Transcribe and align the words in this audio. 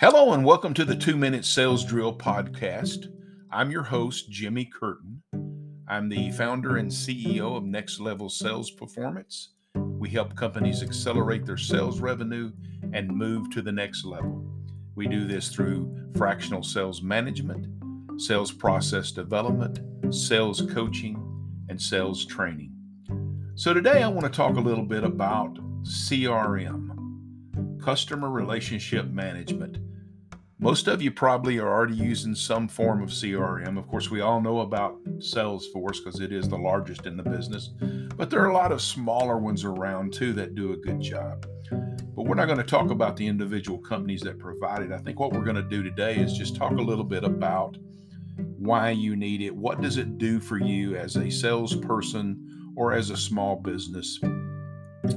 Hello, 0.00 0.32
and 0.32 0.46
welcome 0.46 0.72
to 0.72 0.86
the 0.86 0.96
Two 0.96 1.14
Minute 1.14 1.44
Sales 1.44 1.84
Drill 1.84 2.16
podcast. 2.16 3.12
I'm 3.50 3.70
your 3.70 3.82
host, 3.82 4.30
Jimmy 4.30 4.64
Curtin. 4.64 5.22
I'm 5.86 6.08
the 6.08 6.30
founder 6.30 6.78
and 6.78 6.90
CEO 6.90 7.54
of 7.54 7.64
Next 7.64 8.00
Level 8.00 8.30
Sales 8.30 8.70
Performance. 8.70 9.50
We 9.74 10.08
help 10.08 10.34
companies 10.34 10.82
accelerate 10.82 11.44
their 11.44 11.58
sales 11.58 12.00
revenue 12.00 12.50
and 12.94 13.14
move 13.14 13.50
to 13.50 13.60
the 13.60 13.72
next 13.72 14.06
level. 14.06 14.42
We 14.94 15.06
do 15.06 15.26
this 15.26 15.50
through 15.50 15.94
fractional 16.16 16.62
sales 16.62 17.02
management, 17.02 17.66
sales 18.18 18.52
process 18.52 19.12
development, 19.12 19.80
sales 20.14 20.62
coaching, 20.72 21.22
and 21.68 21.78
sales 21.78 22.24
training. 22.24 22.72
So, 23.54 23.74
today 23.74 24.02
I 24.02 24.08
want 24.08 24.24
to 24.24 24.34
talk 24.34 24.56
a 24.56 24.60
little 24.60 24.86
bit 24.86 25.04
about 25.04 25.58
CRM, 25.82 26.88
Customer 27.82 28.30
Relationship 28.30 29.04
Management. 29.04 29.76
Most 30.62 30.88
of 30.88 31.00
you 31.00 31.10
probably 31.10 31.58
are 31.58 31.66
already 31.66 31.94
using 31.94 32.34
some 32.34 32.68
form 32.68 33.02
of 33.02 33.08
CRM. 33.08 33.78
Of 33.78 33.88
course, 33.88 34.10
we 34.10 34.20
all 34.20 34.42
know 34.42 34.60
about 34.60 35.02
Salesforce 35.18 36.04
because 36.04 36.20
it 36.20 36.34
is 36.34 36.50
the 36.50 36.58
largest 36.58 37.06
in 37.06 37.16
the 37.16 37.22
business, 37.22 37.70
but 38.14 38.28
there 38.28 38.42
are 38.42 38.50
a 38.50 38.54
lot 38.54 38.70
of 38.70 38.82
smaller 38.82 39.38
ones 39.38 39.64
around 39.64 40.12
too 40.12 40.34
that 40.34 40.54
do 40.54 40.74
a 40.74 40.76
good 40.76 41.00
job. 41.00 41.46
But 41.70 42.26
we're 42.26 42.34
not 42.34 42.44
going 42.44 42.58
to 42.58 42.64
talk 42.64 42.90
about 42.90 43.16
the 43.16 43.26
individual 43.26 43.78
companies 43.78 44.20
that 44.20 44.38
provide 44.38 44.82
it. 44.82 44.92
I 44.92 44.98
think 44.98 45.18
what 45.18 45.32
we're 45.32 45.44
going 45.44 45.56
to 45.56 45.62
do 45.62 45.82
today 45.82 46.16
is 46.16 46.36
just 46.36 46.56
talk 46.56 46.72
a 46.72 46.82
little 46.82 47.04
bit 47.04 47.24
about 47.24 47.78
why 48.58 48.90
you 48.90 49.16
need 49.16 49.40
it. 49.40 49.56
What 49.56 49.80
does 49.80 49.96
it 49.96 50.18
do 50.18 50.40
for 50.40 50.58
you 50.58 50.94
as 50.94 51.16
a 51.16 51.30
salesperson 51.30 52.74
or 52.76 52.92
as 52.92 53.08
a 53.08 53.16
small 53.16 53.56
business? 53.56 54.20
Uh, 55.02 55.08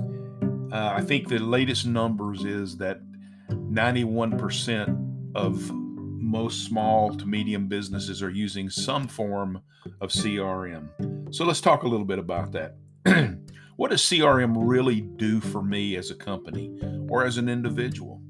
I 0.71 1.01
think 1.01 1.27
the 1.27 1.39
latest 1.39 1.85
numbers 1.85 2.45
is 2.45 2.77
that 2.77 3.01
91% 3.49 5.02
of 5.35 5.71
most 5.73 6.65
small 6.65 7.15
to 7.15 7.25
medium 7.25 7.67
businesses 7.67 8.23
are 8.23 8.29
using 8.29 8.69
some 8.69 9.07
form 9.07 9.61
of 10.01 10.09
CRM. 10.09 11.33
So 11.33 11.45
let's 11.45 11.61
talk 11.61 11.83
a 11.83 11.87
little 11.87 12.05
bit 12.05 12.19
about 12.19 12.51
that. 12.53 12.75
what 13.75 13.91
does 13.91 14.01
CRM 14.01 14.55
really 14.57 15.01
do 15.01 15.39
for 15.39 15.61
me 15.61 15.95
as 15.95 16.11
a 16.11 16.15
company 16.15 16.79
or 17.09 17.25
as 17.25 17.37
an 17.37 17.49
individual? 17.49 18.21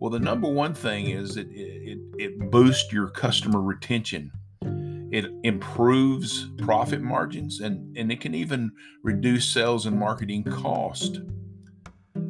Well, 0.00 0.10
the 0.10 0.18
number 0.18 0.48
one 0.48 0.74
thing 0.74 1.10
is 1.10 1.36
it, 1.36 1.48
it, 1.50 1.98
it 2.18 2.50
boosts 2.50 2.92
your 2.92 3.08
customer 3.08 3.60
retention. 3.60 4.30
It 5.10 5.26
improves 5.42 6.50
profit 6.58 7.00
margins 7.00 7.60
and, 7.60 7.96
and 7.96 8.12
it 8.12 8.20
can 8.20 8.34
even 8.34 8.72
reduce 9.02 9.48
sales 9.48 9.86
and 9.86 9.98
marketing 9.98 10.44
cost. 10.44 11.20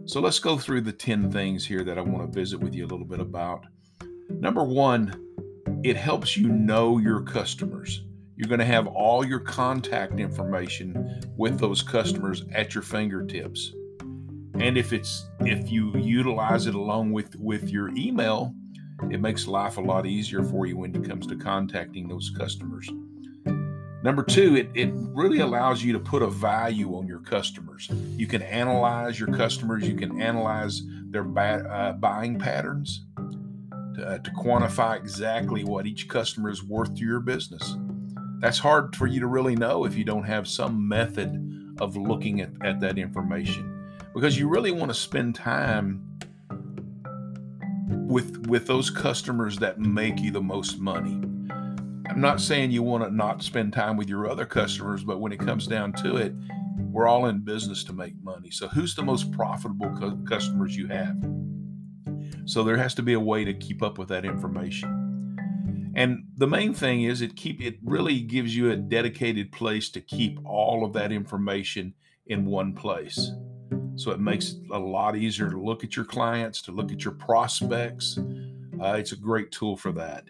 So 0.04 0.20
let's 0.20 0.38
go 0.38 0.56
through 0.56 0.82
the 0.82 0.92
10 0.92 1.30
things 1.30 1.66
here 1.66 1.84
that 1.84 1.98
I 1.98 2.00
want 2.00 2.30
to 2.30 2.38
visit 2.38 2.60
with 2.60 2.74
you 2.74 2.86
a 2.86 2.88
little 2.88 3.06
bit 3.06 3.20
about. 3.20 3.66
Number 4.28 4.62
one, 4.62 5.24
it 5.82 5.96
helps 5.96 6.36
you 6.36 6.48
know 6.48 6.98
your 6.98 7.22
customers. 7.22 8.02
You're 8.36 8.48
going 8.48 8.60
to 8.60 8.64
have 8.64 8.86
all 8.86 9.24
your 9.24 9.40
contact 9.40 10.20
information 10.20 11.22
with 11.36 11.58
those 11.58 11.82
customers 11.82 12.44
at 12.52 12.74
your 12.74 12.82
fingertips. 12.82 13.72
And 14.54 14.76
if 14.76 14.92
it's 14.92 15.28
if 15.40 15.70
you 15.70 15.96
utilize 15.96 16.66
it 16.66 16.74
along 16.74 17.12
with 17.12 17.34
with 17.36 17.70
your 17.70 17.90
email, 17.96 18.54
it 19.10 19.20
makes 19.20 19.46
life 19.46 19.76
a 19.76 19.80
lot 19.80 20.06
easier 20.06 20.42
for 20.42 20.66
you 20.66 20.76
when 20.76 20.94
it 20.94 21.08
comes 21.08 21.26
to 21.28 21.36
contacting 21.36 22.08
those 22.08 22.30
customers. 22.36 22.88
Number 24.02 24.22
two, 24.22 24.56
it, 24.56 24.70
it 24.74 24.90
really 24.92 25.40
allows 25.40 25.82
you 25.82 25.92
to 25.92 25.98
put 25.98 26.22
a 26.22 26.28
value 26.28 26.96
on 26.96 27.08
your 27.08 27.18
customers. 27.18 27.88
You 28.16 28.28
can 28.28 28.42
analyze 28.42 29.18
your 29.18 29.28
customers, 29.28 29.88
you 29.88 29.96
can 29.96 30.20
analyze 30.20 30.82
their 31.10 31.24
ba- 31.24 31.66
uh, 31.68 31.92
buying 31.94 32.38
patterns, 32.38 33.04
uh, 34.00 34.18
to 34.18 34.30
quantify 34.32 34.96
exactly 34.96 35.64
what 35.64 35.86
each 35.86 36.08
customer 36.08 36.50
is 36.50 36.62
worth 36.62 36.94
to 36.94 37.04
your 37.04 37.20
business. 37.20 37.76
That's 38.40 38.58
hard 38.58 38.94
for 38.94 39.06
you 39.06 39.20
to 39.20 39.26
really 39.26 39.56
know 39.56 39.84
if 39.84 39.96
you 39.96 40.04
don't 40.04 40.24
have 40.24 40.46
some 40.46 40.88
method 40.88 41.76
of 41.80 41.96
looking 41.96 42.40
at, 42.40 42.50
at 42.62 42.80
that 42.80 42.98
information 42.98 43.74
because 44.14 44.38
you 44.38 44.48
really 44.48 44.70
want 44.70 44.90
to 44.90 44.94
spend 44.94 45.34
time 45.34 46.04
with 48.08 48.46
with 48.48 48.66
those 48.66 48.90
customers 48.90 49.58
that 49.58 49.78
make 49.78 50.20
you 50.20 50.30
the 50.30 50.40
most 50.40 50.78
money. 50.78 51.20
I'm 52.08 52.20
not 52.20 52.40
saying 52.40 52.70
you 52.70 52.82
want 52.82 53.04
to 53.04 53.14
not 53.14 53.42
spend 53.42 53.72
time 53.72 53.96
with 53.96 54.08
your 54.08 54.28
other 54.30 54.46
customers, 54.46 55.04
but 55.04 55.20
when 55.20 55.30
it 55.30 55.38
comes 55.38 55.66
down 55.66 55.92
to 55.94 56.16
it, 56.16 56.34
we're 56.90 57.06
all 57.06 57.26
in 57.26 57.40
business 57.40 57.84
to 57.84 57.92
make 57.92 58.14
money. 58.22 58.50
So 58.50 58.66
who's 58.68 58.94
the 58.94 59.02
most 59.02 59.30
profitable 59.32 59.90
cu- 59.90 60.24
customers 60.24 60.76
you 60.76 60.88
have? 60.88 61.16
So 62.48 62.64
there 62.64 62.78
has 62.78 62.94
to 62.94 63.02
be 63.02 63.12
a 63.12 63.20
way 63.20 63.44
to 63.44 63.52
keep 63.52 63.82
up 63.82 63.98
with 63.98 64.08
that 64.08 64.24
information. 64.24 65.92
And 65.94 66.24
the 66.38 66.46
main 66.46 66.72
thing 66.72 67.02
is 67.02 67.20
it 67.20 67.36
keep 67.36 67.60
it 67.60 67.76
really 67.84 68.20
gives 68.20 68.56
you 68.56 68.70
a 68.70 68.76
dedicated 68.76 69.52
place 69.52 69.90
to 69.90 70.00
keep 70.00 70.38
all 70.46 70.82
of 70.82 70.94
that 70.94 71.12
information 71.12 71.92
in 72.26 72.46
one 72.46 72.72
place. 72.72 73.32
So 73.96 74.12
it 74.12 74.20
makes 74.20 74.52
it 74.52 74.60
a 74.72 74.78
lot 74.78 75.14
easier 75.14 75.50
to 75.50 75.60
look 75.60 75.84
at 75.84 75.94
your 75.94 76.06
clients, 76.06 76.62
to 76.62 76.72
look 76.72 76.90
at 76.90 77.04
your 77.04 77.12
prospects. 77.12 78.18
Uh, 78.80 78.94
it's 78.94 79.12
a 79.12 79.16
great 79.16 79.52
tool 79.52 79.76
for 79.76 79.92
that. 79.92 80.24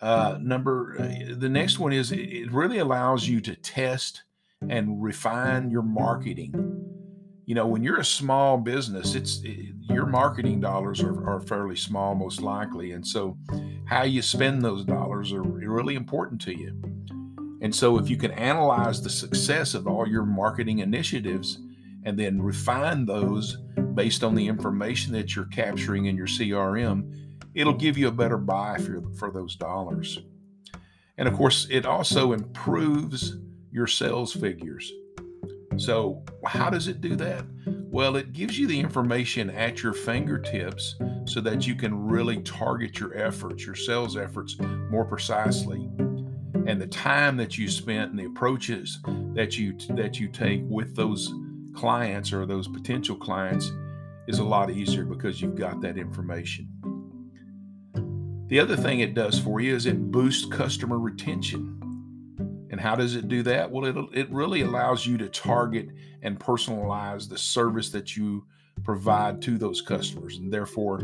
Uh, 0.00 0.38
number 0.40 0.96
uh, 1.00 1.34
the 1.36 1.48
next 1.48 1.80
one 1.80 1.92
is 1.92 2.12
it 2.12 2.52
really 2.52 2.78
allows 2.78 3.26
you 3.26 3.40
to 3.40 3.56
test 3.56 4.22
and 4.68 5.02
refine 5.02 5.72
your 5.72 5.82
marketing 5.82 7.01
you 7.44 7.54
know 7.54 7.66
when 7.66 7.82
you're 7.82 8.00
a 8.00 8.04
small 8.04 8.56
business 8.56 9.14
it's 9.14 9.42
it, 9.42 9.72
your 9.92 10.06
marketing 10.06 10.60
dollars 10.60 11.02
are, 11.02 11.28
are 11.28 11.40
fairly 11.40 11.76
small 11.76 12.14
most 12.14 12.40
likely. 12.40 12.92
And 12.92 13.06
so 13.06 13.36
how 13.86 14.02
you 14.02 14.22
spend 14.22 14.62
those 14.62 14.84
dollars 14.84 15.32
are 15.32 15.42
really 15.42 15.94
important 15.94 16.40
to 16.42 16.58
you. 16.58 16.80
And 17.60 17.74
so 17.74 17.98
if 17.98 18.10
you 18.10 18.16
can 18.16 18.32
analyze 18.32 19.02
the 19.02 19.10
success 19.10 19.74
of 19.74 19.86
all 19.86 20.08
your 20.08 20.24
marketing 20.24 20.80
initiatives 20.80 21.58
and 22.04 22.18
then 22.18 22.42
refine 22.42 23.06
those 23.06 23.58
based 23.94 24.24
on 24.24 24.34
the 24.34 24.48
information 24.48 25.12
that 25.12 25.36
you're 25.36 25.44
capturing 25.46 26.06
in 26.06 26.16
your 26.16 26.26
crm 26.26 27.18
it'll 27.54 27.74
give 27.74 27.98
you 27.98 28.08
a 28.08 28.12
better 28.12 28.38
buy 28.38 28.78
for, 28.78 29.02
for 29.18 29.30
those 29.30 29.56
dollars. 29.56 30.20
And 31.18 31.28
of 31.28 31.34
course 31.34 31.66
it 31.70 31.84
also 31.84 32.32
improves 32.32 33.36
your 33.70 33.86
sales 33.86 34.32
figures 34.32 34.90
so, 35.80 36.22
how 36.46 36.70
does 36.70 36.88
it 36.88 37.00
do 37.00 37.16
that? 37.16 37.44
Well, 37.66 38.16
it 38.16 38.32
gives 38.32 38.58
you 38.58 38.66
the 38.66 38.80
information 38.80 39.50
at 39.50 39.82
your 39.82 39.92
fingertips 39.92 40.96
so 41.24 41.40
that 41.40 41.66
you 41.66 41.74
can 41.74 42.06
really 42.06 42.40
target 42.42 42.98
your 42.98 43.16
efforts, 43.16 43.64
your 43.64 43.74
sales 43.74 44.16
efforts 44.16 44.56
more 44.90 45.04
precisely. 45.04 45.88
And 46.66 46.80
the 46.80 46.86
time 46.86 47.36
that 47.36 47.58
you 47.58 47.68
spent 47.68 48.10
and 48.10 48.18
the 48.18 48.24
approaches 48.24 49.00
that 49.34 49.58
you 49.58 49.76
that 49.90 50.20
you 50.20 50.28
take 50.28 50.62
with 50.68 50.94
those 50.94 51.32
clients 51.74 52.32
or 52.32 52.46
those 52.46 52.68
potential 52.68 53.16
clients 53.16 53.72
is 54.28 54.38
a 54.38 54.44
lot 54.44 54.70
easier 54.70 55.04
because 55.04 55.40
you've 55.40 55.56
got 55.56 55.80
that 55.80 55.98
information. 55.98 56.68
The 58.48 58.60
other 58.60 58.76
thing 58.76 59.00
it 59.00 59.14
does 59.14 59.38
for 59.38 59.60
you 59.60 59.74
is 59.74 59.86
it 59.86 60.10
boosts 60.10 60.46
customer 60.46 60.98
retention. 60.98 61.81
And 62.72 62.80
how 62.80 62.96
does 62.96 63.14
it 63.16 63.28
do 63.28 63.42
that? 63.42 63.70
Well, 63.70 63.84
it, 63.84 63.96
it 64.14 64.30
really 64.30 64.62
allows 64.62 65.06
you 65.06 65.18
to 65.18 65.28
target 65.28 65.90
and 66.22 66.40
personalize 66.40 67.28
the 67.28 67.36
service 67.36 67.90
that 67.90 68.16
you 68.16 68.46
provide 68.82 69.42
to 69.42 69.58
those 69.58 69.82
customers. 69.82 70.38
And 70.38 70.50
therefore, 70.50 71.02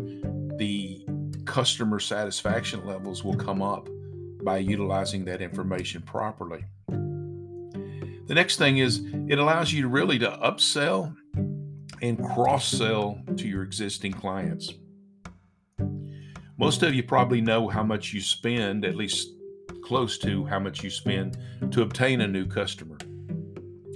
the 0.57 1.05
customer 1.45 2.01
satisfaction 2.01 2.87
levels 2.87 3.23
will 3.23 3.37
come 3.37 3.61
up 3.61 3.87
by 4.43 4.59
utilizing 4.59 5.27
that 5.27 5.43
information 5.43 6.01
properly. 6.01 6.65
The 6.89 8.35
next 8.35 8.57
thing 8.57 8.79
is 8.79 9.05
it 9.29 9.39
allows 9.39 9.71
you 9.71 9.83
to 9.83 9.89
really 9.89 10.19
to 10.21 10.39
upsell 10.43 11.15
and 12.01 12.25
cross 12.25 12.67
sell 12.67 13.21
to 13.37 13.47
your 13.47 13.63
existing 13.63 14.13
clients. 14.13 14.73
Most 16.57 16.83
of 16.83 16.95
you 16.95 17.03
probably 17.03 17.43
know 17.43 17.69
how 17.69 17.83
much 17.83 18.15
you 18.15 18.21
spend, 18.23 18.87
at 18.87 18.97
least 18.97 19.33
close 19.83 20.19
to 20.19 20.45
how 20.47 20.59
much 20.59 20.83
you 20.83 20.91
spend 20.91 21.39
to 21.71 21.83
obtain 21.83 22.21
a 22.21 22.29
new 22.29 22.47
customer. 22.47 22.99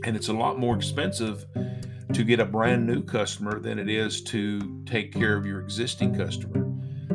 And 0.05 0.17
it's 0.17 0.29
a 0.29 0.33
lot 0.33 0.59
more 0.59 0.77
expensive 0.77 1.47
to 2.13 2.25
get 2.25 2.41
a 2.41 2.45
brand 2.45 2.87
new 2.87 3.03
customer 3.03 3.61
than 3.61 3.79
it 3.79 3.89
is 3.89 4.23
to 4.23 4.83
take 4.85 5.13
care 5.13 5.37
of 5.37 5.47
your 5.47 5.61
existing 5.61 6.15
customer. 6.15 6.69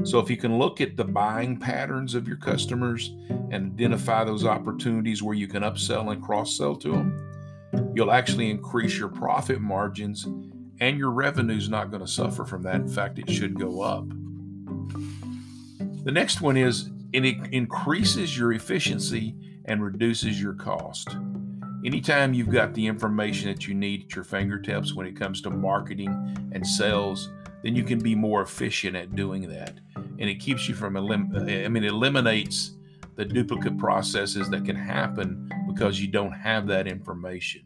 So, 0.03 0.19
if 0.19 0.29
you 0.29 0.37
can 0.37 0.57
look 0.57 0.79
at 0.79 0.95
the 0.95 1.03
buying 1.03 1.57
patterns 1.57 2.15
of 2.15 2.27
your 2.27 2.37
customers 2.37 3.09
and 3.29 3.73
identify 3.73 4.23
those 4.23 4.45
opportunities 4.45 5.21
where 5.21 5.35
you 5.35 5.47
can 5.47 5.63
upsell 5.63 6.11
and 6.11 6.23
cross 6.23 6.57
sell 6.57 6.75
to 6.77 6.91
them, 6.91 7.91
you'll 7.95 8.11
actually 8.11 8.49
increase 8.49 8.97
your 8.97 9.09
profit 9.09 9.59
margins 9.59 10.27
and 10.79 10.97
your 10.97 11.11
revenue 11.11 11.57
is 11.57 11.69
not 11.69 11.89
going 11.89 12.01
to 12.01 12.07
suffer 12.07 12.45
from 12.45 12.63
that. 12.63 12.75
In 12.75 12.87
fact, 12.87 13.19
it 13.19 13.29
should 13.29 13.59
go 13.59 13.81
up. 13.81 14.07
The 16.03 16.11
next 16.11 16.41
one 16.41 16.55
is 16.55 16.89
and 17.17 17.25
it 17.25 17.51
increases 17.51 18.37
your 18.37 18.53
efficiency 18.53 19.35
and 19.65 19.83
reduces 19.83 20.39
your 20.39 20.53
cost. 20.53 21.17
Anytime 21.83 22.31
you've 22.31 22.51
got 22.51 22.75
the 22.75 22.85
information 22.85 23.49
that 23.49 23.67
you 23.67 23.73
need 23.73 24.03
at 24.03 24.15
your 24.15 24.23
fingertips 24.23 24.93
when 24.93 25.07
it 25.07 25.17
comes 25.17 25.41
to 25.41 25.49
marketing 25.49 26.09
and 26.51 26.65
sales, 26.65 27.31
then 27.63 27.75
you 27.75 27.83
can 27.83 27.97
be 27.97 28.13
more 28.13 28.43
efficient 28.43 28.95
at 28.95 29.15
doing 29.15 29.49
that. 29.49 29.79
and 30.19 30.29
it 30.29 30.39
keeps 30.39 30.69
you 30.69 30.75
from 30.75 30.95
elim- 30.95 31.31
I 31.35 31.67
mean, 31.67 31.83
it 31.83 31.89
eliminates 31.89 32.75
the 33.15 33.25
duplicate 33.25 33.77
processes 33.79 34.49
that 34.49 34.63
can 34.65 34.75
happen 34.75 35.49
because 35.67 35.99
you 35.99 36.07
don't 36.07 36.31
have 36.31 36.67
that 36.67 36.87
information. 36.87 37.61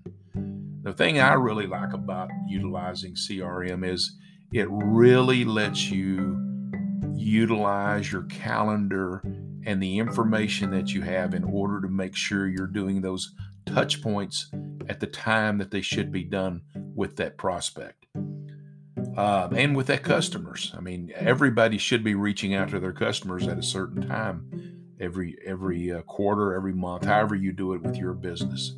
The 0.83 0.94
thing 0.94 1.19
I 1.19 1.33
really 1.33 1.68
like 1.68 1.94
about 1.94 2.30
utilizing 2.47 3.15
CRM 3.15 3.86
is 3.86 4.18
it 4.54 4.68
really 4.69 5.44
lets 5.45 5.92
you 5.92 6.38
utilize 7.15 8.12
your 8.12 8.24
calendar 8.24 9.24
and 9.66 9.81
the 9.81 10.00
information 10.00 10.72
that 10.72 10.94
you 10.94 11.02
have 11.02 11.34
in 11.34 11.44
order 11.44 11.81
to 11.81 11.88
make 11.88 12.16
sure 12.16 12.48
you're 12.48 12.68
doing 12.68 13.02
those 13.02 13.34
touch 13.66 14.02
points 14.02 14.52
at 14.90 15.00
the 15.00 15.08
time 15.08 15.58
that 15.58 15.72
they 15.72 15.81
should 15.81 16.12
be 16.12 16.24
done 16.24 16.62
with 16.96 17.16
that 17.18 17.38
prospect 17.38 18.06
um, 19.18 19.54
and 19.56 19.75
with 19.75 19.88
that 19.88 20.04
customers. 20.04 20.74
I 20.75 20.81
mean, 20.81 21.12
everybody 21.16 21.78
should 21.78 22.04
be 22.04 22.16
reaching 22.16 22.56
out 22.56 22.69
to 22.69 22.80
their 22.80 22.94
customers 22.94 23.48
at 23.48 23.58
a 23.58 23.63
certain 23.63 24.08
time 24.08 24.72
every 25.00 25.38
every 25.46 25.92
uh, 25.92 26.02
quarter, 26.02 26.56
every 26.56 26.74
month, 26.74 27.06
however 27.06 27.36
you 27.36 27.52
do 27.52 27.74
it 27.74 27.81
with 27.81 27.98
your 27.98 28.14
business. 28.14 28.75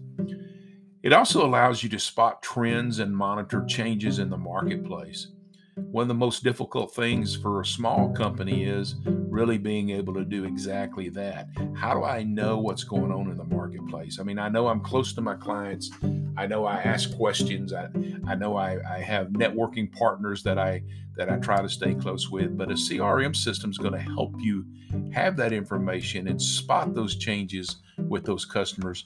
It 1.04 1.12
also 1.12 1.46
allows 1.46 1.84
you 1.84 1.90
to 1.90 2.00
spot 2.00 2.42
trends 2.42 3.00
and 3.00 3.16
monitor 3.16 3.66
changes 3.66 4.20
in 4.20 4.30
the 4.30 4.38
marketplace. 4.38 5.28
One 5.76 6.04
of 6.04 6.08
the 6.08 6.14
most 6.14 6.44
difficult 6.44 6.94
things 6.94 7.36
for 7.36 7.62
a 7.62 7.66
small 7.66 8.10
company 8.14 8.66
is 8.66 8.96
really 9.06 9.58
being 9.58 9.90
able 9.90 10.14
to 10.14 10.26
do 10.26 10.46
exactly 10.46 11.10
that. 11.10 11.48
How 11.76 11.94
do 11.94 12.04
I 12.04 12.24
know 12.24 12.60
what's 12.60 12.84
going 12.84 13.12
on 13.12 13.30
in 13.30 13.38
the 13.38 13.44
marketplace? 13.44 14.20
I 14.20 14.24
mean, 14.24 14.40
I 14.40 14.50
know 14.50 14.68
I'm 14.68 14.82
close 14.82 15.14
to 15.14 15.22
my 15.22 15.36
clients. 15.36 15.92
I 16.38 16.48
know 16.48 16.66
I 16.66 16.78
ask 16.82 17.16
questions. 17.16 17.74
I, 17.74 17.90
I 18.28 18.36
know 18.36 18.56
I, 18.56 18.80
I 18.88 19.00
have 19.00 19.30
networking 19.30 19.92
partners 19.92 20.44
that 20.44 20.58
I 20.58 20.84
that 21.16 21.30
I 21.30 21.38
try 21.38 21.62
to 21.62 21.70
stay 21.70 21.94
close 21.94 22.30
with. 22.30 22.58
But 22.58 22.72
a 22.72 22.76
CRM 22.76 23.36
system 23.36 23.70
is 23.70 23.78
going 23.78 23.94
to 23.94 24.00
help 24.00 24.36
you 24.40 24.66
have 25.14 25.38
that 25.38 25.54
information 25.54 26.28
and 26.28 26.42
spot 26.42 26.94
those 26.94 27.16
changes 27.16 27.78
with 27.98 28.26
those 28.26 28.46
customers 28.46 29.06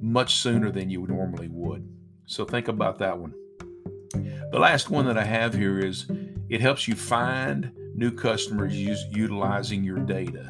much 0.00 0.36
sooner 0.36 0.70
than 0.70 0.90
you 0.90 1.06
normally 1.06 1.48
would. 1.48 1.88
So 2.26 2.44
think 2.44 2.68
about 2.68 2.98
that 2.98 3.18
one. 3.18 3.34
The 4.50 4.58
last 4.58 4.88
one 4.88 5.04
that 5.06 5.18
I 5.18 5.24
have 5.24 5.52
here 5.52 5.78
is 5.78 6.06
it 6.48 6.60
helps 6.60 6.88
you 6.88 6.94
find 6.94 7.70
new 7.94 8.10
customers 8.10 8.74
use, 8.74 9.04
utilizing 9.10 9.84
your 9.84 9.98
data. 9.98 10.48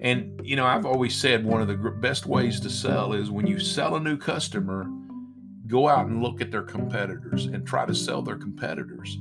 And, 0.00 0.40
you 0.44 0.54
know, 0.54 0.64
I've 0.64 0.86
always 0.86 1.16
said 1.16 1.44
one 1.44 1.60
of 1.60 1.66
the 1.66 1.76
best 1.76 2.26
ways 2.26 2.60
to 2.60 2.70
sell 2.70 3.12
is 3.12 3.30
when 3.30 3.46
you 3.46 3.58
sell 3.58 3.96
a 3.96 4.00
new 4.00 4.16
customer, 4.16 4.86
go 5.66 5.88
out 5.88 6.06
and 6.06 6.22
look 6.22 6.40
at 6.40 6.50
their 6.50 6.62
competitors 6.62 7.46
and 7.46 7.66
try 7.66 7.84
to 7.84 7.94
sell 7.94 8.22
their 8.22 8.36
competitors 8.36 9.18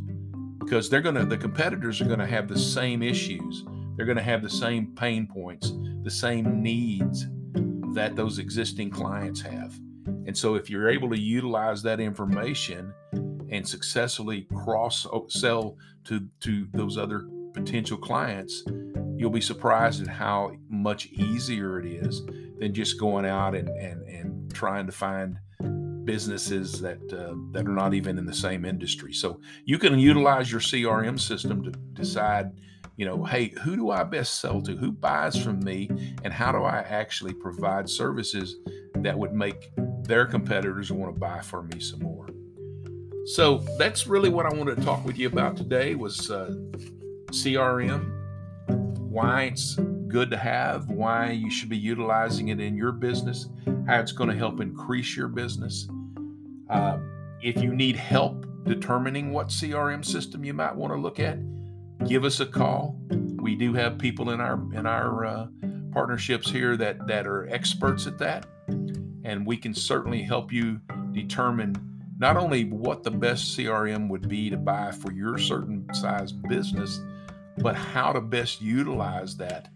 because 0.60 0.90
they're 0.90 1.02
going 1.02 1.16
to, 1.16 1.26
the 1.26 1.38
competitors 1.38 2.00
are 2.02 2.06
going 2.06 2.20
to 2.20 2.28
have 2.28 2.48
the 2.48 2.60
same 2.60 3.02
issues. 3.02 3.64
They're 3.96 4.06
going 4.06 4.18
to 4.18 4.24
have 4.24 4.44
the 4.44 4.50
same 4.50 4.88
pain 4.96 5.26
points, 5.26 5.74
the 6.04 6.12
same 6.12 6.62
needs 6.62 7.26
that 7.94 8.16
those 8.16 8.40
existing 8.40 8.92
clients 8.92 9.42
have. 9.42 9.74
And 10.26 10.38
so 10.38 10.56
if 10.56 10.70
you're 10.70 10.90
able 10.90 11.10
to 11.10 11.20
utilize 11.20 11.82
that 11.84 12.00
information 12.00 12.94
and 13.54 13.68
successfully 13.68 14.48
cross 14.54 15.08
sell 15.30 15.78
to 16.06 16.28
to 16.42 16.68
those 16.74 16.98
other 16.98 17.28
potential 17.54 17.98
clients, 17.98 18.64
you'll 19.16 19.30
be 19.30 19.40
surprised 19.42 20.02
at 20.02 20.08
how 20.08 20.52
much 20.70 21.06
easier 21.08 21.80
it 21.80 21.86
is 21.86 22.26
than 22.60 22.74
just 22.74 23.00
going 23.00 23.26
out 23.26 23.56
and 23.56 23.70
and, 23.70 24.02
and 24.10 24.54
trying 24.54 24.86
to 24.88 24.92
find 24.92 25.38
businesses 26.04 26.82
that 26.82 27.02
uh, 27.14 27.36
that 27.52 27.68
are 27.68 27.76
not 27.76 27.94
even 27.94 28.18
in 28.18 28.26
the 28.26 28.34
same 28.34 28.66
industry. 28.66 29.14
So 29.14 29.40
you 29.66 29.78
can 29.78 30.00
utilize 30.00 30.52
your 30.52 30.62
CRM 30.62 31.20
system 31.20 31.64
to 31.64 31.72
decide, 31.94 32.52
you 32.98 33.06
know, 33.06 33.24
hey, 33.24 33.54
who 33.62 33.76
do 33.76 33.92
I 33.92 34.04
best 34.04 34.42
sell 34.42 34.62
to? 34.64 34.76
Who 34.76 34.92
buys 34.92 35.38
from 35.38 35.64
me? 35.64 35.90
And 36.24 36.34
how 36.34 36.52
do 36.52 36.64
I 36.64 36.80
actually 36.80 37.34
provide 37.34 37.88
services 37.88 38.58
that 38.96 39.18
would 39.18 39.34
make 39.34 39.70
their 40.04 40.26
competitors 40.26 40.92
want 40.92 41.14
to 41.14 41.20
buy 41.20 41.40
from 41.40 41.70
me 41.70 41.80
some 41.80 42.00
more? 42.00 42.28
So 43.26 43.60
that's 43.78 44.06
really 44.06 44.30
what 44.30 44.46
I 44.46 44.54
wanted 44.54 44.76
to 44.76 44.84
talk 44.84 45.06
with 45.06 45.18
you 45.18 45.28
about 45.28 45.56
today 45.56 45.96
was 45.96 46.30
uh, 46.30 46.54
CRM, 47.32 48.12
why 49.00 49.44
it's 49.44 49.76
good 50.10 50.30
to 50.32 50.38
have, 50.38 50.90
why 50.90 51.32
you 51.32 51.50
should 51.50 51.70
be 51.70 51.78
utilizing 51.78 52.50
it 52.50 52.60
in 52.60 52.76
your 52.76 52.92
business, 52.92 53.48
how 53.88 54.00
it's 54.00 54.12
going 54.12 54.30
to 54.30 54.36
help 54.36 54.60
increase 54.60 55.16
your 55.16 55.30
business. 55.30 55.88
Uh, 56.70 56.98
if 57.42 57.62
you 57.64 57.74
need 57.74 57.96
help 57.96 58.46
determining 58.66 59.32
what 59.32 59.48
CRM 59.48 60.04
system 60.04 60.44
you 60.44 60.54
might 60.54 60.76
want 60.76 60.92
to 60.94 61.00
look 61.00 61.20
at, 61.20 61.40
give 62.06 62.26
us 62.26 62.42
a 62.42 62.46
call. 62.46 63.00
We 63.10 63.56
do 63.56 63.74
have 63.74 63.98
people 63.98 64.32
in 64.32 64.42
our 64.42 64.56
in 64.74 64.86
our 64.86 65.26
uh, 65.26 65.48
partnerships 65.92 66.50
here 66.50 66.76
that 66.78 67.08
that 67.08 67.26
are 67.26 67.48
experts 67.50 68.06
at 68.06 68.18
that, 68.20 68.46
and 69.24 69.46
we 69.46 69.58
can 69.58 69.74
certainly 69.74 70.24
help 70.24 70.52
you 70.52 70.80
determine 71.12 71.93
not 72.24 72.38
only 72.38 72.64
what 72.64 73.04
the 73.04 73.12
best 73.12 73.58
CRM 73.58 74.08
would 74.08 74.30
be 74.30 74.50
to 74.50 74.56
buy 74.56 74.92
for 74.92 75.12
your 75.12 75.38
certain 75.38 75.86
size 75.94 76.32
business, 76.32 77.02
but 77.58 77.76
how 77.76 78.14
to 78.14 78.22
best 78.22 78.62
utilize 78.62 79.36
that 79.36 79.68